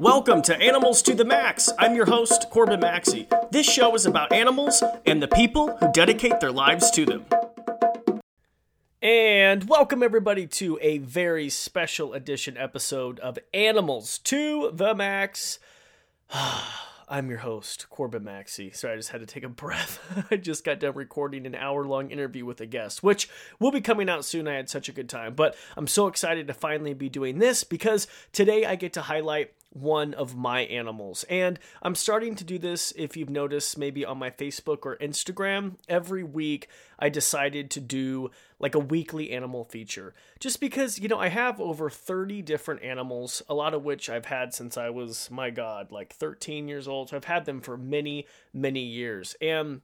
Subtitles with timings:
[0.00, 1.68] Welcome to Animals to the Max.
[1.78, 3.28] I'm your host, Corbin Maxey.
[3.50, 7.26] This show is about animals and the people who dedicate their lives to them.
[9.02, 15.58] And welcome everybody to a very special edition episode of Animals to the Max.
[16.32, 18.70] I'm your host, Corbin Maxey.
[18.70, 20.00] Sorry, I just had to take a breath.
[20.30, 23.28] I just got done recording an hour long interview with a guest, which
[23.58, 24.48] will be coming out soon.
[24.48, 25.34] I had such a good time.
[25.34, 29.52] But I'm so excited to finally be doing this because today I get to highlight
[29.70, 31.24] one of my animals.
[31.28, 35.76] And I'm starting to do this, if you've noticed, maybe on my Facebook or Instagram.
[35.88, 40.14] Every week, I decided to do like a weekly animal feature.
[40.40, 44.26] Just because, you know, I have over 30 different animals, a lot of which I've
[44.26, 47.10] had since I was, my God, like 13 years old.
[47.10, 49.36] So I've had them for many, many years.
[49.40, 49.82] And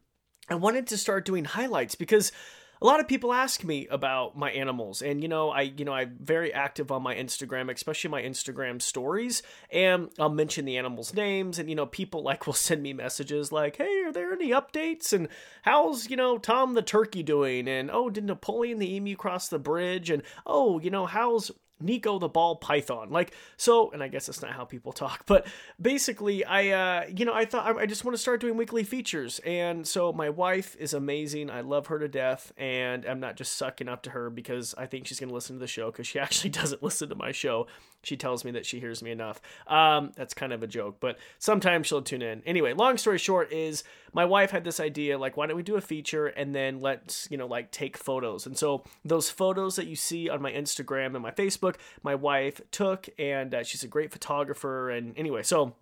[0.49, 2.33] I wanted to start doing highlights because
[2.81, 5.93] a lot of people ask me about my animals and you know i you know
[5.93, 11.15] i'm very active on my instagram especially my instagram stories and i'll mention the animals
[11.15, 14.51] names and you know people like will send me messages like hey are there any
[14.51, 15.13] updates?
[15.13, 15.29] And
[15.63, 17.69] how's you know tom the turkey doing?
[17.69, 20.11] And oh did napoleon the emu cross the bridge?
[20.11, 23.11] And oh you know how's Nico the ball python.
[23.11, 25.47] Like, so, and I guess that's not how people talk, but
[25.81, 28.85] basically, I, uh, you know, I thought I, I just want to start doing weekly
[28.85, 29.41] features.
[29.45, 31.51] And so my wife is amazing.
[31.51, 32.53] I love her to death.
[32.57, 35.57] And I'm not just sucking up to her because I think she's going to listen
[35.57, 37.67] to the show because she actually doesn't listen to my show.
[38.03, 39.41] She tells me that she hears me enough.
[39.67, 42.43] Um, that's kind of a joke, but sometimes she'll tune in.
[42.47, 43.83] Anyway, long story short is
[44.17, 47.29] my wife had this idea, like, why don't we do a feature and then let's,
[47.31, 48.47] you know, like take photos.
[48.47, 52.63] And so those photos that you see on my Instagram and my Facebook, my wife
[52.71, 54.89] took, and uh, she's a great photographer.
[54.89, 55.75] And anyway, so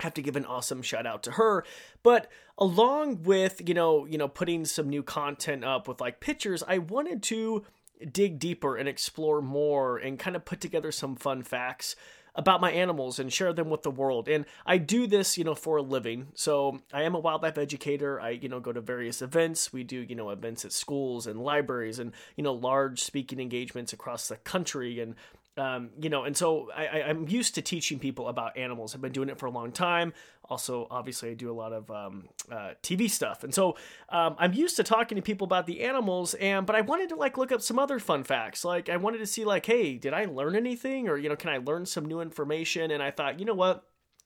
[0.00, 1.64] have to give an awesome shout out to her
[2.04, 6.62] but along with you know you know putting some new content up with like pictures
[6.68, 7.64] i wanted to
[8.12, 11.96] dig deeper and explore more and kind of put together some fun facts
[12.38, 14.28] about my animals and share them with the world.
[14.28, 16.28] And I do this, you know, for a living.
[16.34, 18.20] So I am a wildlife educator.
[18.20, 19.72] I, you know, go to various events.
[19.72, 23.92] We do, you know, events at schools and libraries and, you know, large speaking engagements
[23.92, 25.16] across the country and
[25.58, 28.94] um, you know, and so I, I'm used to teaching people about animals.
[28.94, 30.12] I've been doing it for a long time.
[30.44, 33.76] Also, obviously, I do a lot of um, uh, TV stuff, and so
[34.08, 36.34] um, I'm used to talking to people about the animals.
[36.34, 38.64] And but I wanted to like look up some other fun facts.
[38.64, 41.50] Like I wanted to see like, hey, did I learn anything, or you know, can
[41.50, 42.90] I learn some new information?
[42.90, 43.84] And I thought, you know what,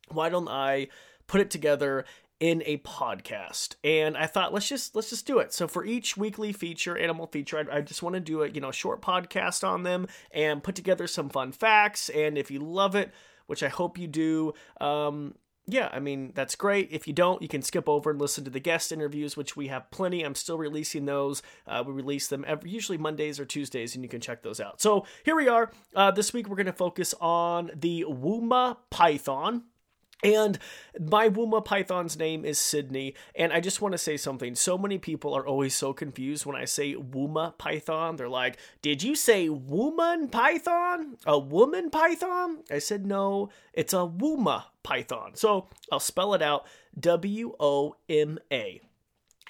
[0.09, 0.89] why don't I
[1.27, 2.05] put it together
[2.43, 6.17] in a podcast and i thought let's just let's just do it so for each
[6.17, 9.63] weekly feature animal feature i, I just want to do a you know short podcast
[9.67, 13.13] on them and put together some fun facts and if you love it
[13.47, 15.35] which i hope you do um,
[15.69, 16.89] yeah, I mean, that's great.
[16.91, 19.69] If you don't, you can skip over and listen to the guest interviews, which we
[19.69, 20.25] have plenty.
[20.25, 21.41] I'm still releasing those.
[21.69, 24.81] Uh, we release them every, usually Mondays or Tuesdays, and you can check those out.
[24.81, 25.71] So here we are.
[25.95, 29.63] Uh, this week, we're going to focus on the Woma Python.
[30.23, 30.59] And
[31.01, 33.15] my Woma Python's name is Sydney.
[33.35, 34.55] And I just want to say something.
[34.55, 38.17] So many people are always so confused when I say Woma Python.
[38.17, 41.17] They're like, Did you say woman python?
[41.27, 42.59] A woman python?
[42.71, 45.33] I said, No, it's a Woma python.
[45.35, 46.67] So I'll spell it out
[46.99, 48.81] W O M A.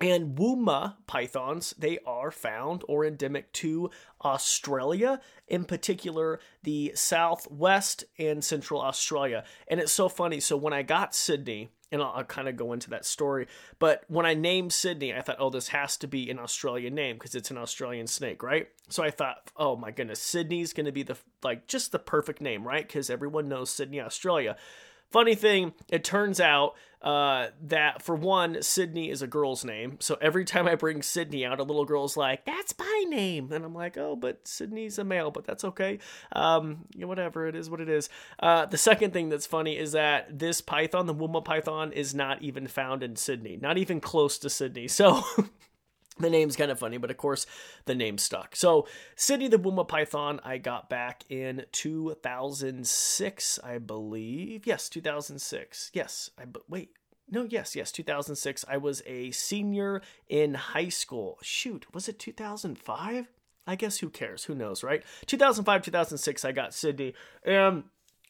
[0.01, 3.91] And Woma pythons, they are found or endemic to
[4.25, 9.45] Australia, in particular the southwest and central Australia.
[9.69, 10.41] And it's so funny.
[10.41, 13.47] So when I got Sydney, and I'll, I'll kind of go into that story,
[13.79, 17.17] but when I named Sydney, I thought, oh, this has to be an Australian name
[17.17, 18.69] because it's an Australian snake, right?
[18.89, 22.41] So I thought, oh my goodness, Sydney's going to be the like just the perfect
[22.41, 22.87] name, right?
[22.87, 24.57] Because everyone knows Sydney, Australia.
[25.11, 29.99] Funny thing, it turns out uh, that for one, Sydney is a girl's name.
[30.01, 33.65] So every time I bring Sydney out, a little girl's like, "That's my name," and
[33.65, 35.99] I'm like, "Oh, but Sydney's a male, but that's okay.
[36.33, 38.09] Um, whatever it is, what it is."
[38.39, 42.41] Uh, the second thing that's funny is that this python, the Woma python, is not
[42.43, 44.89] even found in Sydney, not even close to Sydney.
[44.89, 45.23] So.
[46.23, 47.47] The name's kind of funny, but of course
[47.85, 48.55] the name stuck.
[48.55, 54.65] So, Sydney the Woma Python, I got back in 2006, I believe.
[54.65, 55.91] Yes, 2006.
[55.93, 56.91] Yes, I but wait.
[57.29, 58.65] No, yes, yes, 2006.
[58.69, 61.39] I was a senior in high school.
[61.43, 63.29] Shoot, was it 2005?
[63.67, 64.45] I guess who cares?
[64.45, 65.03] Who knows, right?
[65.27, 67.15] 2005, 2006, I got Sydney.
[67.45, 67.85] And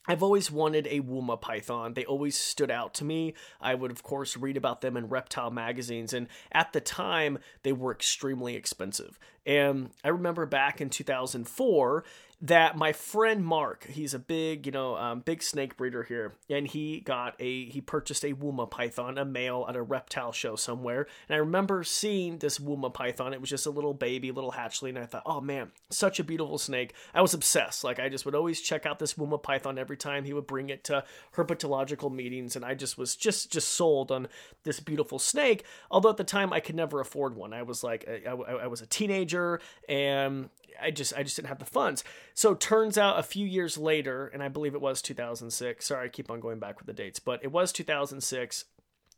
[0.06, 1.94] I've always wanted a Woma python.
[1.94, 3.34] They always stood out to me.
[3.60, 7.72] I would, of course, read about them in reptile magazines, and at the time, they
[7.72, 9.19] were extremely expensive.
[9.46, 12.04] And I remember back in 2004,
[12.43, 16.67] that my friend Mark, he's a big, you know, um, big snake breeder here, and
[16.67, 21.06] he got a he purchased a Woma python, a male at a reptile show somewhere.
[21.29, 23.33] And I remember seeing this Woma python.
[23.33, 26.25] It was just a little baby, little hatchling, and I thought, oh man, such a
[26.25, 26.94] beautiful snake.
[27.15, 27.85] I was obsessed.
[27.85, 30.69] Like I just would always check out this Woma python every time he would bring
[30.69, 31.05] it to
[31.37, 34.27] herpetological meetings, and I just was just just sold on
[34.65, 35.65] this beautiful snake.
[35.93, 37.53] Although at the time I could never afford one.
[37.53, 40.49] I was like, I, I, I was a teenager, and
[40.81, 42.03] I just I just didn't have the funds.
[42.34, 45.87] So turns out a few years later, and I believe it was 2006.
[45.87, 48.64] Sorry, I keep on going back with the dates, but it was 2006.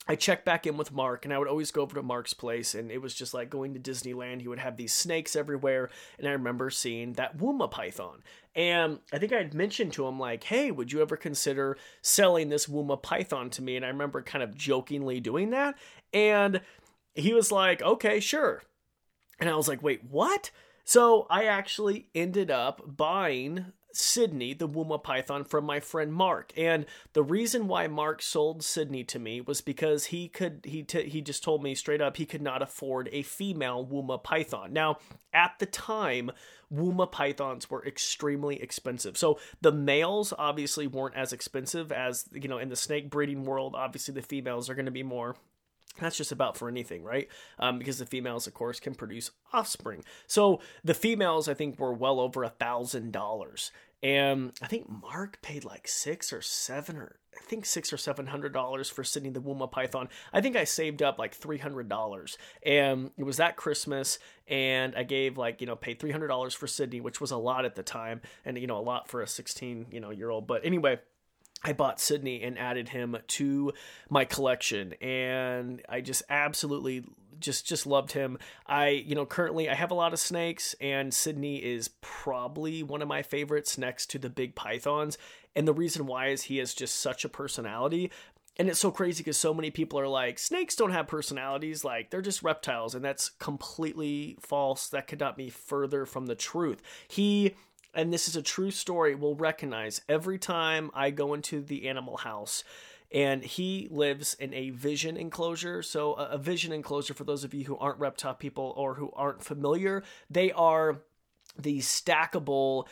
[0.07, 2.75] I checked back in with Mark, and I would always go over to Mark's place,
[2.75, 4.43] and it was just like going to Disneyland.
[4.43, 5.89] He would have these snakes everywhere,
[6.19, 8.23] and I remember seeing that Woma python.
[8.55, 12.51] And I think I had mentioned to him, like, hey, would you ever consider selling
[12.51, 13.77] this Woma python to me?
[13.77, 15.77] And I remember kind of jokingly doing that.
[16.13, 16.61] And
[17.15, 18.63] he was like, okay, sure.
[19.41, 20.51] And I was like, wait, what?
[20.85, 26.53] So I actually ended up buying Sydney, the Woma Python, from my friend Mark.
[26.57, 31.09] And the reason why Mark sold Sydney to me was because he could he t-
[31.09, 34.73] he just told me straight up he could not afford a female Woma Python.
[34.73, 34.99] Now,
[35.33, 36.31] at the time,
[36.73, 39.17] Woma pythons were extremely expensive.
[39.17, 43.75] So the males obviously weren't as expensive as you know in the snake breeding world.
[43.77, 45.37] Obviously, the females are going to be more
[45.99, 47.29] that's just about for anything, right?
[47.59, 50.05] Um, because the females, of course, can produce offspring.
[50.27, 53.71] So the females, I think, were well over a thousand dollars,
[54.03, 58.27] and I think Mark paid like six or seven or I think six or seven
[58.27, 60.09] hundred dollars for Sydney the Woma Python.
[60.33, 64.95] I think I saved up like three hundred dollars, and it was that Christmas, and
[64.95, 67.65] I gave like you know paid three hundred dollars for Sydney, which was a lot
[67.65, 70.47] at the time, and you know a lot for a sixteen you know year old.
[70.47, 70.99] But anyway
[71.65, 73.73] I bought Sydney and added him to
[74.11, 77.05] my collection and I just absolutely
[77.41, 78.39] just just loved him.
[78.67, 83.03] I you know currently I have a lot of snakes and Sydney is probably one
[83.03, 85.17] of my favorites next to the big pythons
[85.57, 88.13] and the reason why is he has just such a personality.
[88.57, 92.11] And it's so crazy because so many people are like snakes don't have personalities like
[92.11, 94.89] they're just reptiles and that's completely false.
[94.89, 96.83] That could not be further from the truth.
[97.09, 97.55] He
[97.95, 102.19] and this is a true story, will recognize every time I go into the animal
[102.19, 102.65] house.
[103.13, 105.83] And he lives in a vision enclosure.
[105.83, 109.45] So, a, vision enclosure, for those of you who aren't reptile people or who aren't
[109.45, 111.03] familiar, they are
[111.57, 112.87] the stackable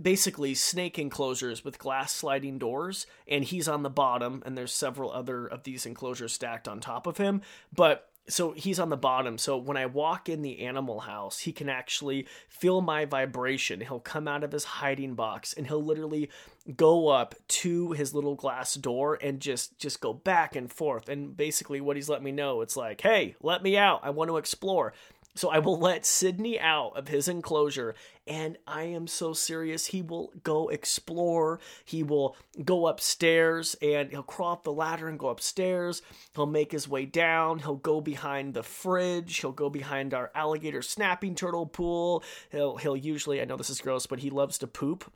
[0.00, 5.10] basically snake enclosures with glass sliding doors and he's on the bottom and there's several
[5.10, 7.40] other of these enclosures stacked on top of him
[7.74, 9.38] but so he's on the bottom.
[9.38, 13.80] So when I walk in the animal house, he can actually feel my vibration.
[13.80, 16.30] He'll come out of his hiding box and he'll literally
[16.76, 21.08] go up to his little glass door and just just go back and forth.
[21.08, 24.00] And basically what he's let me know, it's like, "Hey, let me out.
[24.02, 24.92] I want to explore."
[25.38, 27.94] So I will let Sydney out of his enclosure,
[28.26, 29.86] and I am so serious.
[29.86, 31.60] He will go explore.
[31.84, 36.02] He will go upstairs and he'll crawl up the ladder and go upstairs.
[36.34, 37.60] He'll make his way down.
[37.60, 39.36] He'll go behind the fridge.
[39.36, 42.24] He'll go behind our alligator snapping turtle pool.
[42.50, 45.08] He'll he'll usually I know this is gross, but he loves to poop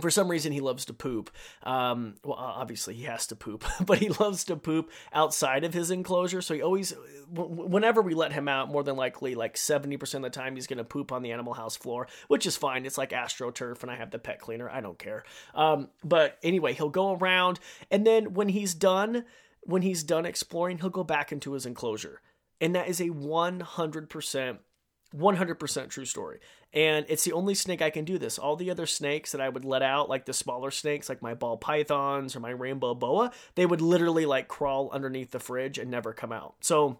[0.00, 1.30] for some reason he loves to poop.
[1.62, 5.90] Um, well obviously he has to poop but he loves to poop outside of his
[5.90, 6.40] enclosure.
[6.40, 6.94] So he always
[7.28, 10.78] whenever we let him out more than likely like 70% of the time he's going
[10.78, 12.86] to poop on the animal house floor which is fine.
[12.86, 14.68] It's like astroturf and i have the pet cleaner.
[14.70, 15.24] I don't care.
[15.54, 17.60] Um, but anyway he'll go around
[17.90, 19.24] and then when he's done
[19.64, 22.20] when he's done exploring he'll go back into his enclosure.
[22.60, 24.58] And that is a 100%
[25.16, 26.40] 100% true story.
[26.72, 28.38] And it's the only snake I can do this.
[28.38, 31.34] All the other snakes that I would let out, like the smaller snakes, like my
[31.34, 35.90] ball pythons or my rainbow boa, they would literally like crawl underneath the fridge and
[35.90, 36.54] never come out.
[36.60, 36.98] So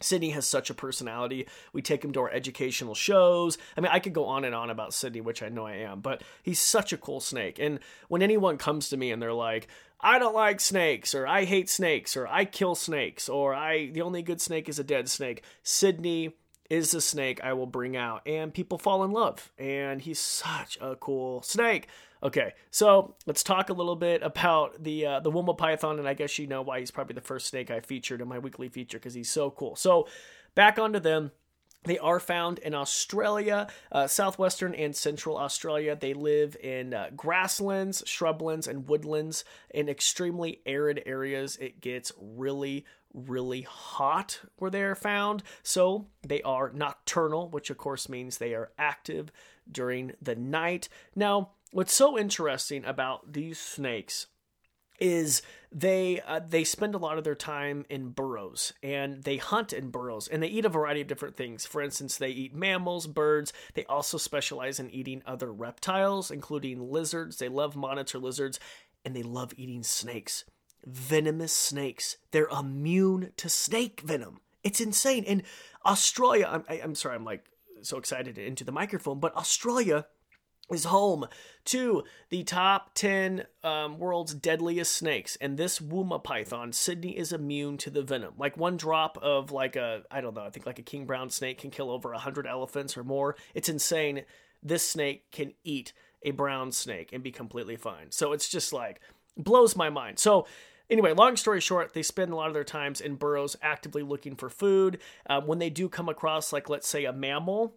[0.00, 1.48] Sydney has such a personality.
[1.72, 3.58] We take him to our educational shows.
[3.76, 6.00] I mean, I could go on and on about Sydney, which I know I am,
[6.00, 7.58] but he's such a cool snake.
[7.58, 9.66] And when anyone comes to me and they're like,
[10.00, 14.02] I don't like snakes, or I hate snakes, or I kill snakes, or I the
[14.02, 16.36] only good snake is a dead snake, Sydney
[16.70, 19.52] is the snake I will bring out, and people fall in love.
[19.58, 21.88] And he's such a cool snake.
[22.22, 26.14] Okay, so let's talk a little bit about the uh, the Woma Python, and I
[26.14, 28.98] guess you know why he's probably the first snake I featured in my weekly feature
[28.98, 29.76] because he's so cool.
[29.76, 30.08] So
[30.54, 31.30] back onto them.
[31.84, 35.96] They are found in Australia, uh, southwestern and central Australia.
[35.96, 41.56] They live in uh, grasslands, shrublands, and woodlands in extremely arid areas.
[41.56, 42.84] It gets really,
[43.26, 45.42] really hot where they are found.
[45.62, 49.30] So they are nocturnal, which of course means they are active
[49.70, 50.88] during the night.
[51.14, 54.26] Now, what's so interesting about these snakes
[55.00, 59.72] is they uh, they spend a lot of their time in burrows and they hunt
[59.72, 61.66] in burrows and they eat a variety of different things.
[61.66, 63.52] For instance, they eat mammals, birds.
[63.74, 67.36] They also specialize in eating other reptiles, including lizards.
[67.36, 68.58] They love monitor lizards
[69.04, 70.44] and they love eating snakes.
[70.84, 72.16] Venomous snakes.
[72.30, 74.40] They're immune to snake venom.
[74.62, 75.24] It's insane.
[75.24, 75.42] In
[75.84, 77.44] Australia, I'm, I'm sorry, I'm like
[77.82, 80.06] so excited into the microphone, but Australia
[80.70, 81.26] is home
[81.64, 87.78] to the top 10 um, world's deadliest snakes and this woma python sydney is immune
[87.78, 90.78] to the venom like one drop of like a i don't know i think like
[90.78, 94.22] a king brown snake can kill over 100 elephants or more it's insane
[94.62, 95.92] this snake can eat
[96.22, 99.00] a brown snake and be completely fine so it's just like
[99.38, 100.46] blows my mind so
[100.90, 104.34] Anyway, long story short, they spend a lot of their times in burrows actively looking
[104.34, 104.98] for food.
[105.28, 107.74] Um, when they do come across, like, let's say a mammal,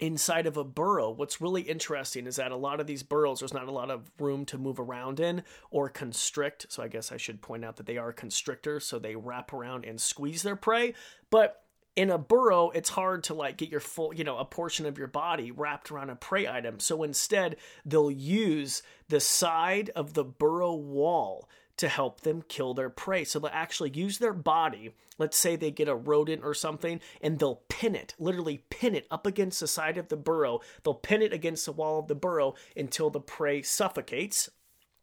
[0.00, 3.54] inside of a burrow, what's really interesting is that a lot of these burrows, there's
[3.54, 6.66] not a lot of room to move around in or constrict.
[6.70, 9.84] So I guess I should point out that they are constrictors, so they wrap around
[9.84, 10.94] and squeeze their prey.
[11.30, 11.62] But
[11.96, 14.98] in a burrow, it's hard to like get your full, you know, a portion of
[14.98, 16.80] your body wrapped around a prey item.
[16.80, 22.90] So instead, they'll use the side of the burrow wall to help them kill their
[22.90, 23.24] prey.
[23.24, 24.94] So they'll actually use their body.
[25.18, 29.06] Let's say they get a rodent or something, and they'll pin it, literally pin it
[29.10, 30.60] up against the side of the burrow.
[30.82, 34.48] They'll pin it against the wall of the burrow until the prey suffocates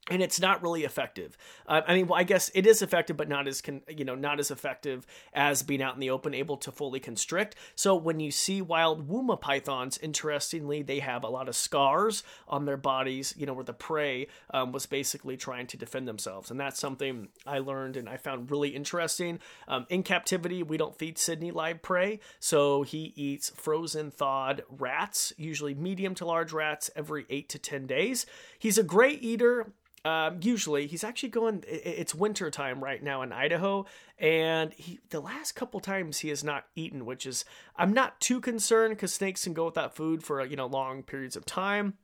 [0.09, 1.37] and it's not really effective.
[1.67, 4.15] Uh, I mean, well, I guess it is effective, but not as con- you know
[4.15, 7.55] not as effective as being out in the open, able to fully constrict.
[7.75, 12.65] So when you see wild woma pythons, interestingly, they have a lot of scars on
[12.65, 16.59] their bodies, you know, where the prey um, was basically trying to defend themselves, and
[16.59, 19.39] that's something I learned and I found really interesting.
[19.67, 25.33] Um, in captivity, we don't feed Sydney live prey, so he eats frozen thawed rats,
[25.37, 28.25] usually medium to large rats, every eight to ten days.
[28.57, 29.73] He's a great eater
[30.07, 31.65] um, usually, he's actually going.
[31.67, 33.85] It's winter time right now in Idaho,
[34.17, 37.43] and he the last couple times he has not eaten, which is
[37.75, 41.35] I'm not too concerned because snakes can go without food for you know long periods
[41.35, 41.95] of time.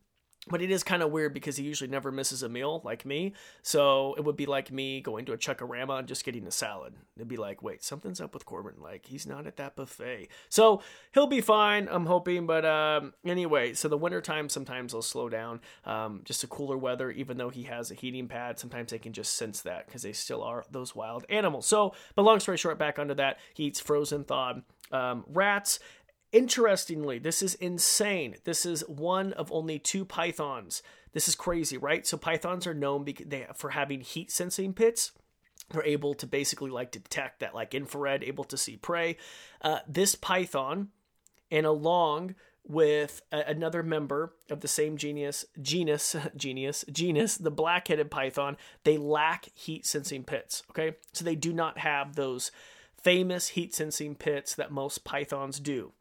[0.50, 3.34] But it is kind of weird because he usually never misses a meal like me.
[3.62, 6.96] So it would be like me going to a Chuckarama and just getting a salad.
[7.16, 8.74] It'd be like, wait, something's up with Corbin.
[8.82, 10.28] Like, he's not at that buffet.
[10.50, 10.82] So
[11.14, 12.46] he'll be fine, I'm hoping.
[12.46, 15.62] But um, anyway, so the wintertime, sometimes he'll slow down.
[15.86, 19.14] Um, just a cooler weather, even though he has a heating pad, sometimes they can
[19.14, 21.68] just sense that because they still are those wild animals.
[21.68, 25.80] So, but long story short, back onto that, he eats frozen thawed um, rats
[26.34, 28.38] Interestingly, this is insane.
[28.44, 30.82] This is one of only two pythons.
[31.13, 32.08] This is crazy, right?
[32.08, 33.06] So pythons are known
[33.56, 35.12] for having heat sensing pits.
[35.70, 39.18] They're able to basically like detect that like infrared, able to see prey.
[39.62, 40.90] Uh, this python,
[41.52, 42.34] and along
[42.66, 48.98] with a- another member of the same genus, genus, genius, genus, the black-headed python, they
[48.98, 50.63] lack heat sensing pits.
[50.72, 52.50] Okay, so they do not have those
[53.00, 55.94] famous heat sensing pits that most pythons do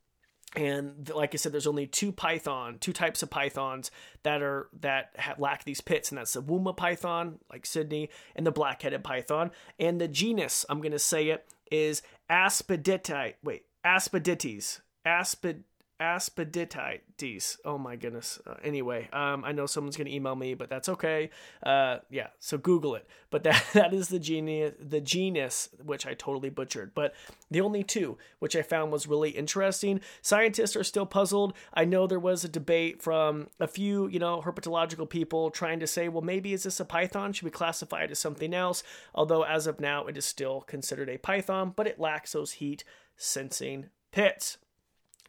[0.55, 3.91] and like I said, there's only two python, two types of pythons
[4.23, 8.53] that are that lack these pits, and that's the woma python, like Sydney, and the
[8.53, 9.51] black-headed python.
[9.79, 13.35] And the genus, I'm gonna say it, is Aspiditi.
[13.43, 14.81] Wait, Aspidites.
[15.05, 15.65] Aspid
[16.03, 17.59] Aspiditites.
[17.65, 18.41] Oh my goodness.
[18.45, 21.31] Uh, anyway, um, I know someone's gonna email me, but that's okay.
[21.63, 23.07] Uh, yeah, so Google it.
[23.31, 26.93] But that that is the genius, the genus, which I totally butchered.
[26.93, 27.15] But
[27.53, 30.01] the only two, which I found was really interesting.
[30.23, 31.55] Scientists are still puzzled.
[31.73, 35.87] I know there was a debate from a few, you know, herpetological people trying to
[35.87, 37.33] say, well, maybe is this a python?
[37.33, 38.83] Should we classify it as something else?
[39.15, 42.83] Although as of now, it is still considered a python, but it lacks those heat
[43.17, 44.59] sensing pits.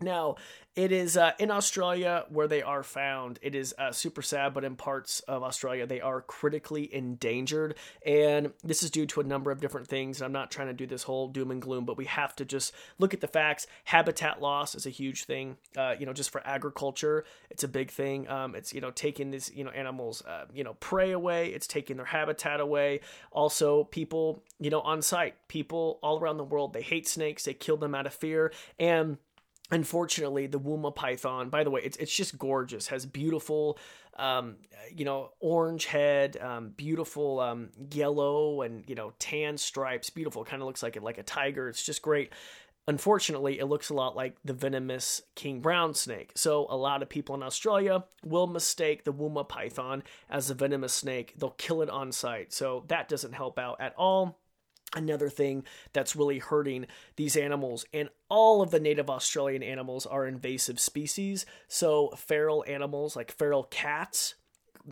[0.02, 0.36] Now,
[0.76, 3.38] it is uh, in Australia where they are found.
[3.44, 7.76] It is uh, super sad, but in parts of Australia, they are critically endangered.
[8.04, 10.20] And this is due to a number of different things.
[10.20, 12.74] I'm not trying to do this whole doom and gloom, but we have to just
[12.98, 13.68] look at the facts.
[13.84, 17.24] Habitat loss is a huge thing, uh, you know, just for agriculture.
[17.52, 18.28] It's a big thing.
[18.28, 21.50] Um, it's, you know, taking these, you know, animals, uh, you know, prey away.
[21.50, 23.02] It's taking their habitat away.
[23.32, 27.44] Also, people, you know, on site, people all around the world, they hate snakes.
[27.44, 28.52] They kill them out of fear.
[28.80, 29.20] And
[29.72, 33.78] unfortunately the woma python by the way it's, it's just gorgeous has beautiful
[34.18, 34.56] um,
[34.96, 40.62] you know orange head um, beautiful um, yellow and you know tan stripes beautiful kind
[40.62, 42.32] of looks like it like a tiger it's just great.
[42.86, 47.08] Unfortunately it looks a lot like the venomous king brown snake so a lot of
[47.08, 51.90] people in australia will mistake the woma python as a venomous snake they'll kill it
[51.90, 54.38] on site so that doesn't help out at all
[54.96, 56.86] another thing that's really hurting
[57.16, 63.16] these animals and all of the native australian animals are invasive species so feral animals
[63.16, 64.36] like feral cats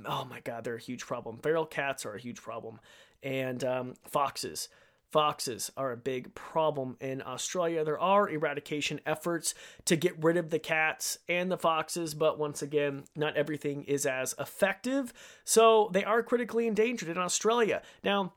[0.06, 2.80] oh my god they're a huge problem feral cats are a huge problem
[3.24, 4.70] and um, foxes.
[5.12, 7.84] Foxes are a big problem in Australia.
[7.84, 9.54] There are eradication efforts
[9.86, 14.06] to get rid of the cats and the foxes, but once again, not everything is
[14.06, 15.12] as effective.
[15.44, 17.82] So they are critically endangered in Australia.
[18.06, 18.34] Now,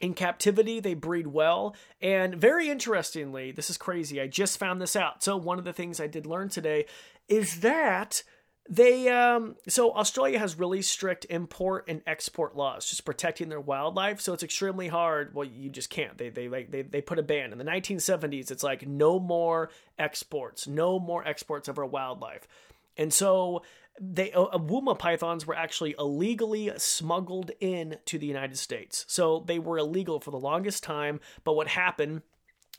[0.00, 1.74] in captivity, they breed well.
[2.00, 4.20] And very interestingly, this is crazy.
[4.20, 5.22] I just found this out.
[5.22, 6.86] So, one of the things I did learn today
[7.28, 8.22] is that
[8.68, 14.22] they um so australia has really strict import and export laws just protecting their wildlife
[14.22, 17.22] so it's extremely hard well you just can't they they like they, they put a
[17.22, 22.48] ban in the 1970s it's like no more exports no more exports of our wildlife
[22.96, 23.62] and so
[24.00, 29.04] they uh, Woma pythons were actually illegally smuggled in to the United States.
[29.08, 32.22] So they were illegal for the longest time, but what happened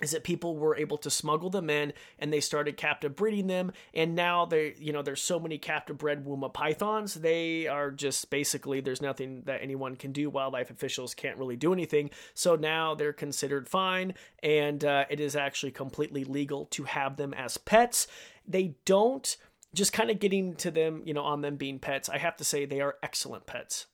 [0.02, 3.72] is that people were able to smuggle them in and they started captive breeding them.
[3.94, 8.30] And now they you know there's so many captive bred woma pythons they are just
[8.30, 10.30] basically there's nothing that anyone can do.
[10.30, 12.10] Wildlife officials can't really do anything.
[12.34, 17.34] So now they're considered fine and uh, it is actually completely legal to have them
[17.34, 18.08] as pets.
[18.46, 19.38] They don't
[19.76, 22.44] just kind of getting to them you know on them being pets i have to
[22.44, 23.86] say they are excellent pets.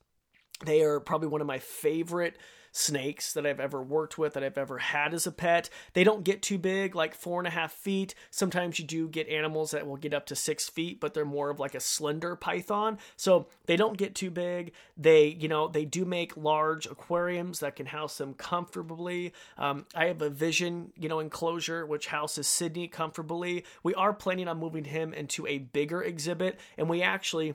[0.64, 2.36] They are probably one of my favorite
[2.72, 5.70] snakes that I've ever worked with, that I've ever had as a pet.
[5.92, 8.14] They don't get too big, like four and a half feet.
[8.30, 11.50] Sometimes you do get animals that will get up to six feet, but they're more
[11.50, 12.98] of like a slender python.
[13.16, 14.72] So they don't get too big.
[14.96, 19.34] They, you know, they do make large aquariums that can house them comfortably.
[19.58, 23.64] Um, I have a vision, you know, enclosure which houses Sydney comfortably.
[23.82, 27.54] We are planning on moving him into a bigger exhibit, and we actually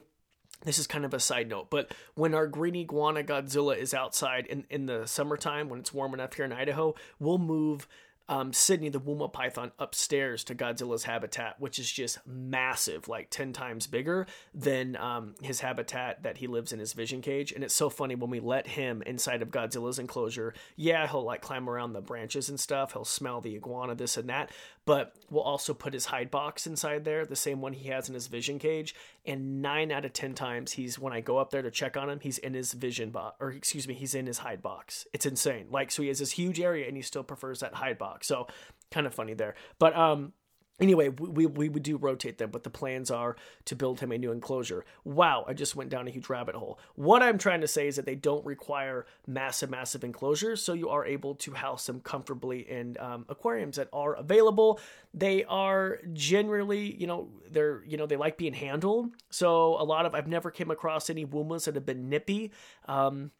[0.62, 4.46] this is kind of a side note, but when our green iguana Godzilla is outside
[4.46, 7.86] in, in the summertime, when it's warm enough here in Idaho, we'll move
[8.28, 13.52] um, Sydney the Woma python upstairs to Godzilla's habitat, which is just massive, like 10
[13.52, 17.52] times bigger than um, his habitat that he lives in his vision cage.
[17.52, 20.54] And it's so funny when we let him inside of Godzilla's enclosure.
[20.76, 24.28] Yeah, he'll like climb around the branches and stuff, he'll smell the iguana, this and
[24.28, 24.50] that.
[24.84, 28.14] But we'll also put his hide box inside there, the same one he has in
[28.14, 28.94] his vision cage.
[29.26, 32.08] And nine out of 10 times, he's when I go up there to check on
[32.08, 35.06] him, he's in his vision box, or excuse me, he's in his hide box.
[35.12, 35.66] It's insane.
[35.70, 38.17] Like, so he has this huge area and he still prefers that hide box.
[38.24, 38.46] So
[38.90, 39.54] kind of funny there.
[39.78, 40.32] But um
[40.80, 44.18] anyway, we, we would do rotate them, but the plans are to build him a
[44.18, 44.84] new enclosure.
[45.04, 46.78] Wow, I just went down a huge rabbit hole.
[46.94, 50.88] What I'm trying to say is that they don't require massive, massive enclosures, so you
[50.88, 54.80] are able to house them comfortably in um, aquariums that are available.
[55.12, 59.10] They are generally, you know, they're, you know, they like being handled.
[59.30, 62.52] So a lot of, I've never came across any Womas that have been nippy.
[62.86, 63.32] Um,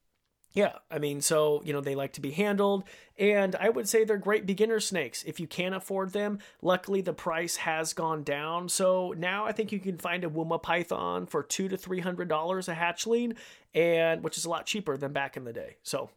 [0.53, 2.85] yeah, I mean, so, you know, they like to be handled,
[3.19, 5.23] and I would say they're great beginner snakes.
[5.25, 8.69] If you can't afford them, luckily the price has gone down.
[8.69, 12.29] So now I think you can find a Woma Python for two to three hundred
[12.29, 13.37] dollars a hatchling,
[13.75, 15.77] and which is a lot cheaper than back in the day.
[15.83, 16.11] So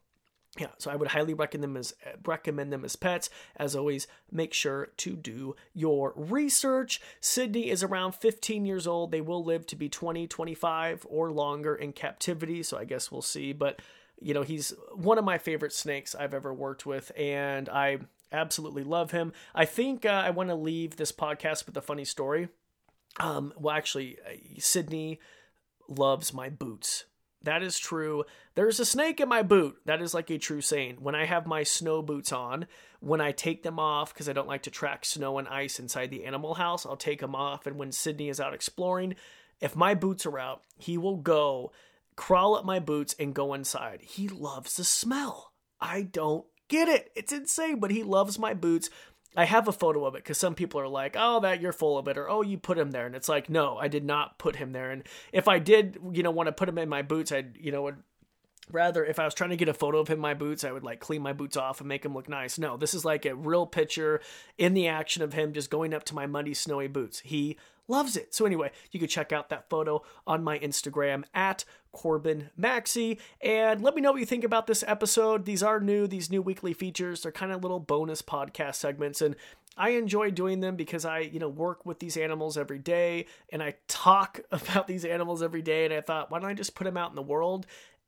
[0.60, 1.94] yeah, so I would highly recommend them as
[2.26, 3.30] recommend them as pets.
[3.56, 7.00] As always, make sure to do your research.
[7.22, 9.12] Sydney is around 15 years old.
[9.12, 13.22] They will live to be 20, 25 or longer in captivity, so I guess we'll
[13.22, 13.82] see, but
[14.22, 18.00] you know, he's one of my favorite snakes I've ever worked with, and I
[18.32, 19.34] absolutely love him.
[19.54, 22.50] I think uh, I want to leave this podcast with a funny story.
[23.20, 25.20] Um, well, actually, uh, Sydney
[25.88, 27.06] loves my boots.
[27.44, 28.24] That is true.
[28.54, 29.78] There's a snake in my boot.
[29.86, 30.98] That is like a true saying.
[31.00, 32.68] When I have my snow boots on,
[33.00, 36.12] when I take them off, because I don't like to track snow and ice inside
[36.12, 37.66] the animal house, I'll take them off.
[37.66, 39.16] And when Sydney is out exploring,
[39.60, 41.72] if my boots are out, he will go
[42.22, 44.00] crawl up my boots and go inside.
[44.04, 45.54] He loves the smell.
[45.80, 47.10] I don't get it.
[47.16, 48.92] It's insane, but he loves my boots.
[49.36, 51.98] I have a photo of it because some people are like, "Oh, that you're full
[51.98, 54.38] of it," or "Oh, you put him there," and it's like, no, I did not
[54.38, 54.92] put him there.
[54.92, 55.02] And
[55.34, 57.82] if I did, you know, want to put him in my boots, I'd, you know,
[57.82, 57.98] would
[58.70, 60.72] rather if I was trying to get a photo of him in my boots, I
[60.72, 62.60] would like clean my boots off and make him look nice.
[62.60, 64.22] No, this is like a real picture
[64.60, 67.22] in the action of him just going up to my muddy, snowy boots.
[67.22, 67.58] He
[67.92, 68.34] loves it.
[68.34, 73.20] So anyway, you can check out that photo on my Instagram at Corbin Maxey.
[73.42, 75.46] And let me know what you think about this episode.
[75.46, 77.22] These are new, these new weekly features.
[77.22, 79.22] They're kind of little bonus podcast segments.
[79.22, 79.36] And
[79.78, 83.64] I enjoy doing them because I, you know, work with these animals every day and
[83.64, 85.86] I talk about these animals every day.
[85.86, 87.66] And I thought, why don't I just put them out in the world?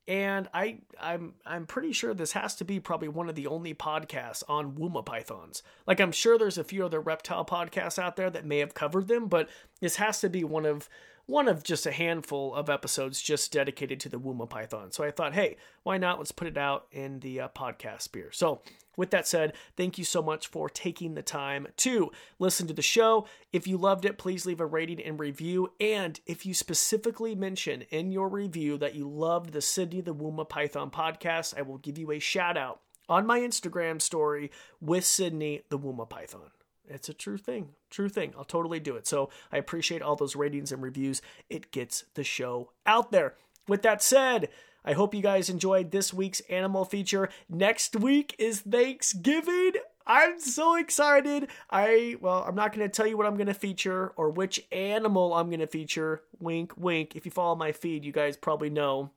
[0.07, 3.73] And I I'm I'm pretty sure this has to be probably one of the only
[3.73, 5.63] podcasts on Woma pythons.
[5.87, 9.07] Like I'm sure there's a few other reptile podcasts out there that may have covered
[9.07, 9.47] them, but
[9.79, 10.89] this has to be one of
[11.25, 14.91] one of just a handful of episodes just dedicated to the Woma Python.
[14.91, 16.17] So I thought, hey, why not?
[16.17, 18.29] Let's put it out in the uh, podcast sphere.
[18.33, 18.61] So
[18.97, 22.81] with that said, thank you so much for taking the time to listen to the
[22.81, 23.27] show.
[23.51, 25.71] If you loved it, please leave a rating and review.
[25.79, 30.47] And if you specifically mention in your review that you loved the Sydney the Woma
[30.47, 35.61] Python podcast, I will give you a shout out on my Instagram story with Sydney
[35.69, 36.51] the Woma Python.
[36.87, 37.69] It's a true thing.
[37.89, 38.33] True thing.
[38.37, 39.07] I'll totally do it.
[39.07, 41.21] So I appreciate all those ratings and reviews.
[41.49, 43.35] It gets the show out there.
[43.67, 44.49] With that said,
[44.85, 47.29] I hope you guys enjoyed this week's animal feature.
[47.49, 49.73] Next week is Thanksgiving.
[50.05, 51.47] I'm so excited.
[51.69, 54.65] I, well, I'm not going to tell you what I'm going to feature or which
[54.71, 56.23] animal I'm going to feature.
[56.39, 57.15] Wink, wink.
[57.15, 59.11] If you follow my feed, you guys probably know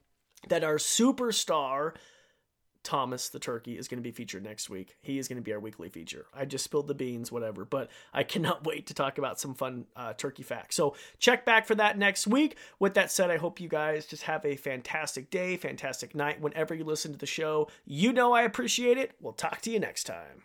[0.48, 1.94] that our superstar
[2.86, 4.96] Thomas the turkey is going to be featured next week.
[5.02, 6.26] He is going to be our weekly feature.
[6.32, 9.86] I just spilled the beans, whatever, but I cannot wait to talk about some fun
[9.96, 10.76] uh, turkey facts.
[10.76, 12.56] So check back for that next week.
[12.78, 16.40] With that said, I hope you guys just have a fantastic day, fantastic night.
[16.40, 19.12] Whenever you listen to the show, you know I appreciate it.
[19.20, 20.44] We'll talk to you next time.